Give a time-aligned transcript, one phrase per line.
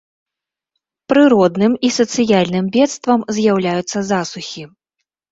[1.11, 4.63] Прыродным і сацыяльным бедствам з'яўляюцца засухі.